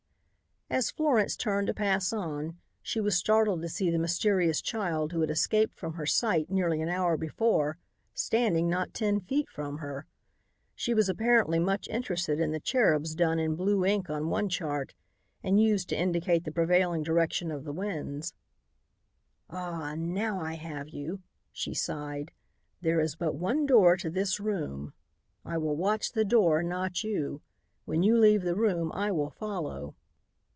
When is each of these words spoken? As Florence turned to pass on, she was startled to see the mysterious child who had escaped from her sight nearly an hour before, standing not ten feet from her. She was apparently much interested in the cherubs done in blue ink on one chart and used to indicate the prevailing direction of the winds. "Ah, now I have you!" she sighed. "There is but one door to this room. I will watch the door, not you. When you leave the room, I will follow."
As 0.73 0.89
Florence 0.89 1.35
turned 1.35 1.67
to 1.67 1.73
pass 1.73 2.13
on, 2.13 2.55
she 2.81 3.01
was 3.01 3.17
startled 3.17 3.61
to 3.61 3.67
see 3.67 3.91
the 3.91 3.99
mysterious 3.99 4.61
child 4.61 5.11
who 5.11 5.19
had 5.19 5.29
escaped 5.29 5.75
from 5.75 5.95
her 5.95 6.05
sight 6.05 6.49
nearly 6.49 6.81
an 6.81 6.87
hour 6.87 7.17
before, 7.17 7.77
standing 8.13 8.69
not 8.69 8.93
ten 8.93 9.19
feet 9.19 9.49
from 9.49 9.79
her. 9.79 10.07
She 10.73 10.93
was 10.93 11.09
apparently 11.09 11.59
much 11.59 11.89
interested 11.89 12.39
in 12.39 12.53
the 12.53 12.59
cherubs 12.61 13.15
done 13.15 13.37
in 13.37 13.57
blue 13.57 13.83
ink 13.85 14.09
on 14.09 14.29
one 14.29 14.47
chart 14.47 14.95
and 15.43 15.59
used 15.61 15.89
to 15.89 15.99
indicate 15.99 16.45
the 16.45 16.53
prevailing 16.53 17.03
direction 17.03 17.51
of 17.51 17.65
the 17.65 17.73
winds. 17.73 18.33
"Ah, 19.49 19.93
now 19.97 20.39
I 20.39 20.53
have 20.53 20.87
you!" 20.87 21.21
she 21.51 21.73
sighed. 21.73 22.31
"There 22.79 23.01
is 23.01 23.17
but 23.17 23.35
one 23.35 23.65
door 23.65 23.97
to 23.97 24.09
this 24.09 24.39
room. 24.39 24.93
I 25.43 25.57
will 25.57 25.75
watch 25.75 26.13
the 26.13 26.23
door, 26.23 26.63
not 26.63 27.03
you. 27.03 27.41
When 27.83 28.03
you 28.03 28.17
leave 28.17 28.43
the 28.43 28.55
room, 28.55 28.89
I 28.93 29.11
will 29.11 29.31
follow." 29.31 29.95